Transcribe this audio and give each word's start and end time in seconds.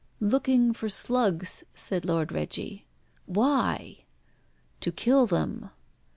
"Looking 0.19 0.73
for 0.73 0.89
slugs," 0.89 1.63
said 1.75 2.05
Lord 2.05 2.31
Reggie. 2.31 2.87
"Why?" 3.27 4.05
"To 4.79 4.91
kill 4.91 5.27
them." 5.27 5.69